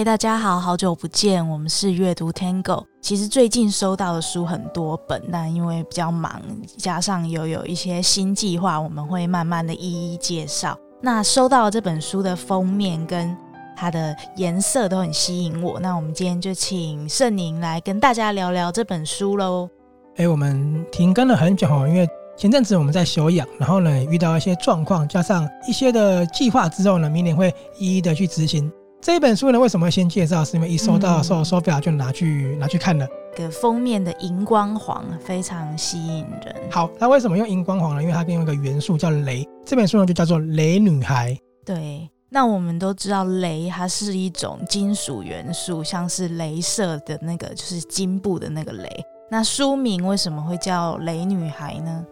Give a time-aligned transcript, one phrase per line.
[0.00, 2.86] 嗨，大家好，好久不见，我们是阅读 Tango。
[3.02, 6.40] 其实最近收到的书很多本，但因为比较忙，
[6.78, 10.74] 加上又有一些新计划，我们会慢慢的一一介绍。
[11.02, 13.36] 那收到这本书的封面跟
[13.76, 15.78] 它的颜色都很吸引我。
[15.78, 19.68] 那我们今天就请盛宁来跟大家聊聊这本书喽。
[20.16, 22.08] 哎，我们停更了很久，因为
[22.38, 28.72] 前阵子我们在休养，然后呢遇到一些状况，加上一些的计划之后呢，明年会一一的去执行。
[29.02, 30.44] 这一本书呢，为什么会先介绍？
[30.44, 33.08] 是因为一收到的时候，手表就拿去拿去看了。
[33.34, 36.54] 个封面的荧光黄非常吸引人。
[36.70, 38.02] 好，那为什么用荧光黄呢？
[38.02, 39.48] 因为它用一个元素叫雷。
[39.64, 41.32] 这本书呢就叫做《雷女孩》。
[41.64, 48.86] 对，那我们都知道雷它是一种金属元素，像是镭射的那个就是金布的那个镭。
[49.30, 52.04] 那书名为什么会叫《雷女孩》呢？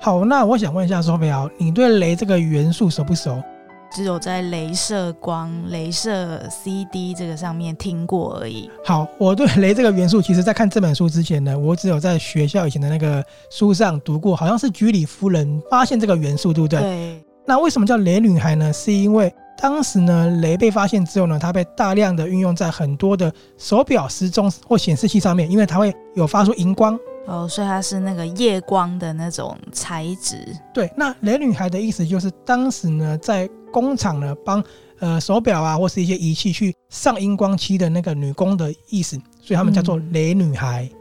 [0.00, 3.42] 好，那我想问一下手表，你对镭这个元素熟不熟？
[3.90, 8.70] 只有在镭射光、镭射 CD 这个上面听过而已。
[8.84, 16.80] 好，我对镭这个元素，其实在看这本书之前呢，我只有在学校以前的那个书上读过，好像是居里夫人发现这个元素，对不对？
[16.80, 17.24] 对。
[17.46, 18.70] 那为什么叫镭女孩呢？
[18.72, 26.98] 是因为当时呢，镭被发现之后呢，它被大量的运用在很多的手表、时钟或显示器上面，因为它会有发出荧光。
[27.28, 30.44] 哦，所以它是那个夜光的那种材质。
[30.72, 34.64] 对，那雷女孩的意思就是当时呢，在工厂呢帮
[34.98, 40.88] 呃手表啊或是一些仪器去上荧光漆的那个女工的意思，所以他们叫做雷女孩。
[40.90, 40.97] 嗯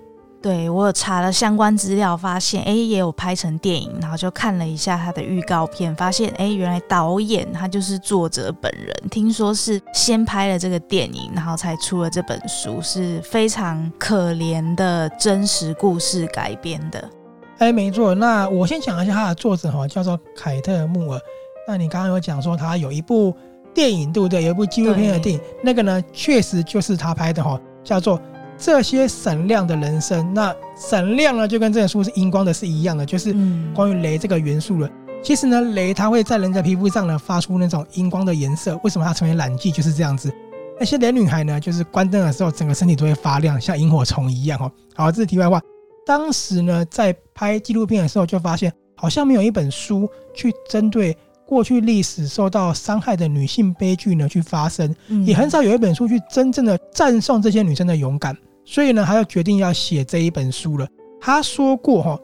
[0.47, 17.09] 对，我有查了相关资料，发现哎也有拍成电影，然后就看了一下他的预告片，发现哎原来导演他就是作者本人，听说是先拍了这个电影，然后才出了这本书，是非常可怜的真实故事改编的。
[17.57, 21.19] 哎，没错，那我先讲一下他的作者哈，叫做凯特穆尔。
[21.67, 23.35] 那你刚刚有讲说他有一部
[23.73, 24.45] 电影，对不对？
[24.45, 28.17] 有一部纪录片的电影，那个呢确实就是他拍的哈，叫做。
[28.57, 33.31] 这些闪亮的人生，那闪亮呢，就跟这本书是荧光的是一样的，就是
[33.73, 34.89] 关于镭这个元素了。
[35.23, 38.79] 其实呢，镭它会在人的皮肤上呢发出那种荧光的颜色。
[38.83, 40.31] 为什么它成为染剂就是这样子？
[40.79, 44.71] 那些雷女孩呢，就是关灯的时候，整个身体都会发亮，像萤火虫一样哦。
[44.95, 45.61] 好，这是题外话。
[46.05, 54.95] 当时呢，在拍纪录片的时候，就发现好像没有一本书去针对过去历史受到伤害的女性悲剧呢去发声，
[55.25, 58.37] 也很少有一本书去真正的赞颂这些女生的勇敢。
[58.69, 60.85] 所以呢，他就决定要写这一本书了。
[61.21, 62.19] 他说过哈，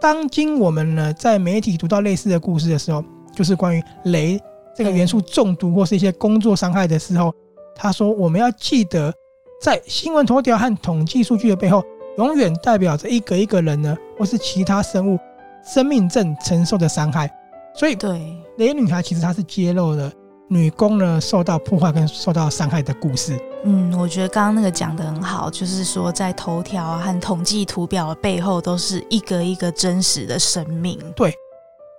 [0.00, 4.38] 当今我们呢在媒体读到类似的故事的时候，就是关于镭
[4.74, 7.32] 这个元素中毒或是一些工作伤害的时候，
[7.76, 9.14] 他说我们要记得，
[9.62, 11.80] 在新闻头条和统计数据的背后，
[12.18, 15.16] 永远代表着一个一个人呢，或是其他生物
[15.64, 17.30] 生命正承受的伤害。
[17.72, 18.10] 所以，对
[18.58, 20.12] 镭女孩其实她是揭露了
[20.48, 23.38] 女工呢受到破坏跟受到伤害的故事。
[23.66, 30.98] 嗯，我觉得刚刚那个讲的很好，就是说在头条和统计图表的背后，都是一个一个真实的生命。
[31.16, 31.32] 对，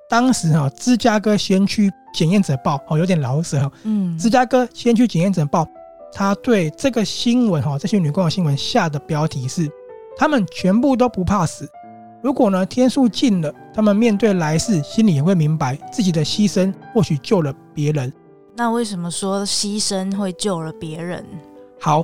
[0.07, 3.71] 当时哈，芝加哥先驱检验者报哦，有点老舍。
[3.81, 5.67] 嗯，芝加哥先驱检验者报，
[6.13, 9.67] 他对这个新闻哈，这些女工的新闻下的标题是：
[10.15, 11.67] 他们全部都不怕死。
[12.21, 18.13] 如果呢天数尽了，他们面对来世，心里也会明白自己的牺牲或许救了别人。
[18.55, 21.25] 那为什么说牺牲会救了别人？
[21.85, 22.03] 好，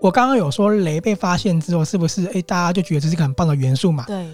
[0.00, 4.04] 我刚刚有说雷被发现之后，是不是哎，大家就觉得这是一个很棒的元素嘛？
[4.06, 4.26] 对。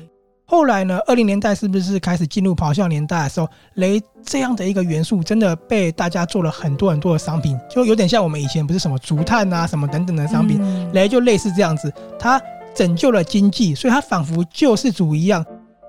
[0.45, 10.63] 后来呢，二零年代是不是开始进入咆哮年代的时候，雷这样的一个元素真的被大家做了很多很多的商品，就有点像我们以前不是什么竹炭啊什么等等的商品，
[10.93, 12.41] 雷就类似这样子，它
[12.73, 15.45] 拯救了经济，所以它仿佛救世主一样，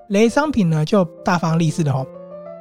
[0.08, 2.04] 雷商品呢就大放利市的吼。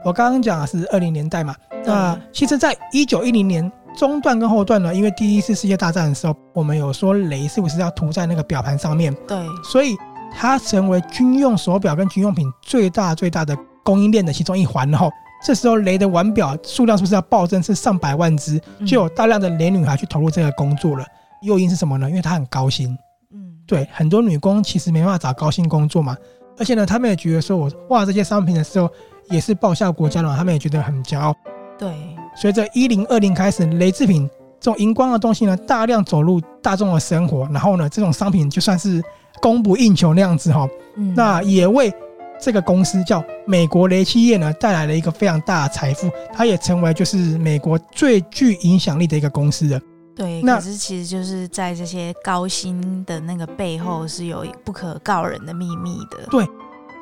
[0.03, 3.71] 我刚刚讲的是二零年代嘛，那其实在一九一零年。
[3.95, 9.15] 中段跟后段呢，因为第一次世界大战的时候，我们有说雷是不是要涂在那个表盘上面？
[9.27, 9.95] 对，所以
[10.37, 14.89] 它成为军用手表跟军用品最大最大的供应链的其中一环。
[14.91, 15.09] 然后
[15.43, 21.05] 这时候雷的腕表数量是不是要暴增，是上百万只，就有大量的雷女孩去投入这个工作了。
[21.41, 22.09] 诱因是什么呢？
[22.09, 22.97] 因为她很高薪。
[23.33, 26.17] 嗯，对，很多女工其实没办法找高薪工作嘛，
[26.57, 28.89] 而且呢，他们也觉得说我画这些商品的时候
[29.29, 31.35] 也是报效国家的嘛，他们也觉得很骄傲。
[31.77, 32.14] 对。
[32.35, 34.29] 随着一零二零开始，雷制品
[34.59, 39.01] 这种荧光的东西呢，大量走入大众的生活，然后呢，这种商品就算是
[39.41, 41.93] 供不应求那样子哈，嗯、那也为
[42.39, 49.79] 这个公司叫美国雷企业呢带来了一个非常大的财富，它也成为就是美国最具影响力的一个公司了。
[50.15, 56.27] 对，那可是其实就是在这些高薪的那个背后是有不可告人的秘密的。
[56.29, 56.45] 对，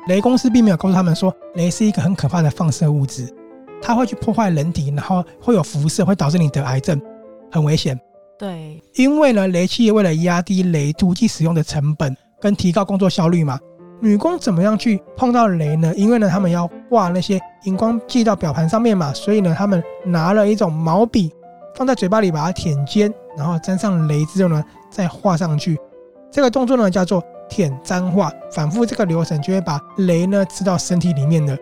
[0.08, 3.32] 雷公司并没有告诉他们说雷是一个很可怕的放射物质。
[3.86, 6.98] 它会去破坏人体，然后会有辐射，会导致你得癌症，
[7.52, 8.00] 很危险。
[8.38, 13.58] 对，因为呢，雷企业为了压低雷毒剂使用的成本跟提高工作效率嘛，
[14.00, 15.92] 女工怎么样去碰到雷呢？
[15.96, 21.30] 因为呢，他们要画那些荧光剂到表盘上面嘛，所以呢，他们拿了一种毛笔
[21.76, 25.78] 放在嘴巴里把它舔尖，然后沾上雷之后呢，再画上去。
[26.32, 31.56] 这个动作呢叫做舔沾画，反复这个流程就会把雷呢吃到身体里面的。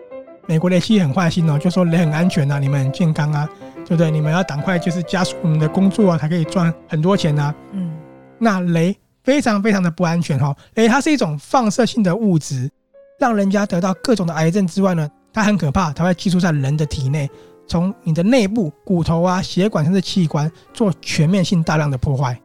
[0.47, 3.49] 美国雷企业很坏心哦，就说雷很安全呐、啊，你们很健康啊。
[3.85, 4.09] 对不对？
[4.09, 7.53] 你们要赶快就是加速我们的工作啊，才可以赚很多钱啊。
[7.73, 7.91] 嗯，
[8.39, 8.95] 那雷
[9.25, 10.55] 非常非常的不安全哈。
[10.75, 12.71] 雷它是一种放射性的物质，
[13.19, 17.29] 让人家得到各种的癌症之外呢，它很可怕，它会寄宿在人的体内，
[17.67, 22.39] 从你的内部、骨头啊、血管甚至器官做全面性大量的破坏。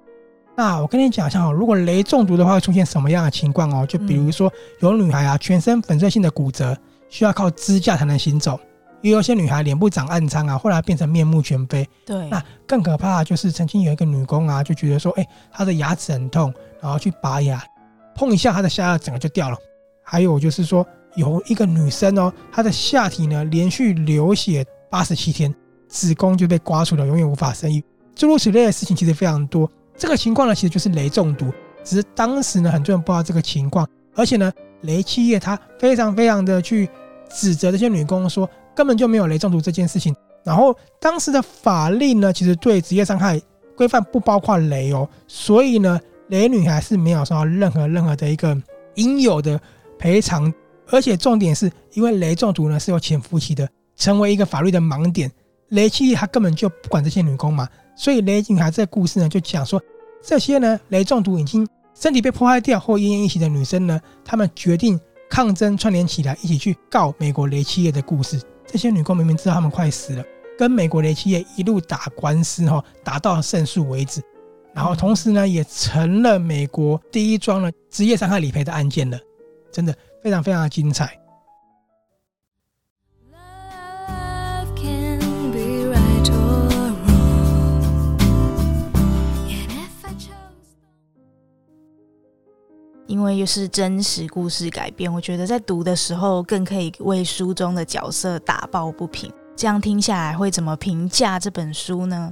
[0.57, 3.87] 那我跟你讲一下哦，如果雷中毒的话，会出现什么样的情况哦？
[3.87, 6.77] 就比如说有女孩啊，全身粉碎性的骨折，
[7.09, 8.59] 需要靠支架才能行走。
[9.01, 11.89] 也有些女孩脸部长暗疮啊，后来变成面目全非。
[12.05, 17.63] 对，那更可怕的就是曾经有一个女工啊，就觉得说，哎，她的牙齿很痛，然后去拔牙，
[18.15, 19.57] 碰一下她的下顎整个就掉了。
[20.03, 20.85] 还有就是说，
[21.15, 25.55] 有一个女生哦，她的下体呢连续流血八十七天，
[25.87, 27.85] 子宫就被刮除了，永远无法生育。
[28.17, 29.71] 诸如此类的事情其实非常多。
[29.97, 31.53] 这个情况呢，其实就是雷中毒，
[31.85, 34.53] 只是当时呢很多人不知道这个情况，而且呢
[34.83, 36.89] 雷企业他非常非常的去
[37.31, 38.49] 指责这些女工说。
[38.75, 40.15] 根本就没有雷中毒这件事情。
[40.45, 43.43] 然后当时的法令呢，其实对职业伤害
[43.77, 45.99] 规范不包括雷哦，所以呢，
[46.29, 48.57] 雷女孩是没有受到任何任何的一个
[48.95, 49.61] 应有的
[49.99, 50.55] 赔偿。
[50.91, 55.29] 而且重点是因为雷中毒呢是有潜伏期的，成为一个法律的盲点。
[55.71, 59.83] 雷企业他根本就不管这些女工嘛，所以雷女孩这故事呢就讲说，
[60.23, 61.67] 这些呢雷中毒已经
[61.99, 64.99] 身体被破坏掉或奄奄一息的女生呢，她们决定
[65.29, 68.41] 抗争串联起来，一起去告美国雷企业的故事。
[68.65, 70.25] 这些女工明明知道她们快死了，
[70.57, 74.23] 跟美国雷企业一路打官司哈，打到胜诉为止。
[74.73, 79.19] 然后同时呢，也成了美国第一桩呢职业伤害理赔的案件了，
[79.73, 79.93] 真的
[80.23, 81.19] 非常非常的精彩。
[93.09, 99.33] 因为又是真实故事改编，我觉得在读的时候更可以为书中的角色打抱不平。
[99.57, 102.31] 这样听下来，会怎么评价这本书呢？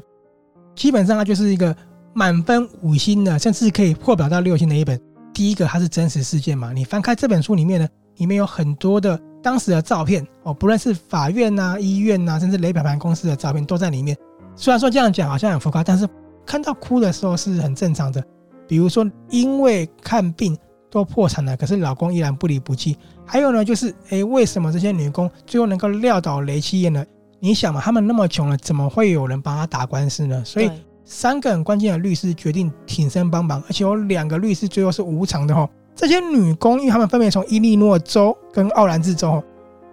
[0.75, 1.75] 基本上它就是一个
[2.13, 5.01] 满分五星的，甚至可以破表到六星的一本。
[5.33, 7.89] 第一个，它是真实事件嘛，你翻开这本书里面呢，
[8.19, 14.15] 里面有很多的当时的照片哦，不论是法院呐、医院呐、甚至雷表盘公司的照片都在里面。
[14.55, 16.07] 虽然说这样讲好像很浮夸，但是
[16.45, 18.23] 看到哭的时候是很正常的。
[18.69, 20.55] 比如说，因为看病。
[20.91, 22.97] 都破产了，可是老公依然不离不弃。
[23.25, 27.05] 还有呢，就是诶，为什么这些女工最后能够撂倒雷七业呢？
[27.39, 30.43] 你想嘛，他们那么穷了，怎么会有人帮他打官司呢？
[30.45, 30.71] 所以
[31.05, 35.69] 三个很关键的律师决定挺身帮忙，而且有两个律师最后是无偿的哈。
[35.95, 39.43] 这些女工，因为他们分别从伊利诺州跟奥兰治州，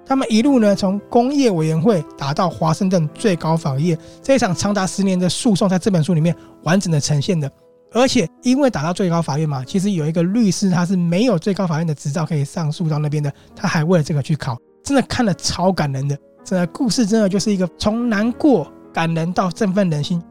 [0.06, 7.51] 他们一路呢从工业委员会打到华盛顿最高法院，这一场长达十年的诉讼，在这本书里面完整的呈现的。
[7.94, 16.18] 而且因为打到最高法院嘛，其实有一个律师他是没有最高法院的执照可以上诉到那边的，他还为了这个去考，真的看了超感人的。
[16.44, 20.21] 这个故事真的就是一个从难过、感人到振奋人心。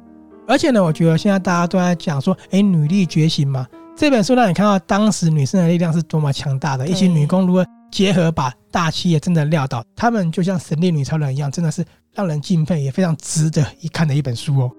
[0.46, 3.66] 而且呢，我觉得现在大家都在讲说，哎，女力觉醒嘛，
[3.96, 14.70] 这本书让你看到当时女生的力量是多么强大的，一群女工如何结合把大企业真的撂倒，她们就像神力女超人一样，真的是让人敬佩，也非常值得一看的一本书哦。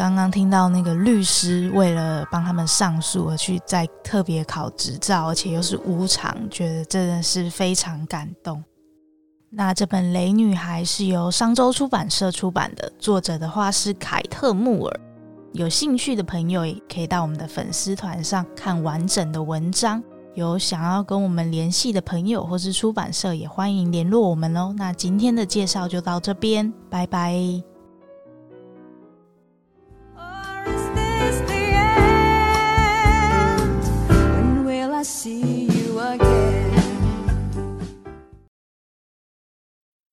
[0.00, 8.64] 刚刚听到那个律师为了帮他们上诉而去再特别考执照，而且又是无偿，觉得真的是非常感动。
[9.50, 15.00] 那这本《雷女孩》是由商周出版社出版的，作者的话是凯特·穆尔。
[15.52, 20.02] 有兴趣的朋友也可以到我们的粉丝团上看完整的文章。
[20.32, 24.74] 有想要跟我们联系的朋友或是出版社，也欢迎联络我们哦。
[24.78, 27.69] 那今天的介绍就到这边，拜拜。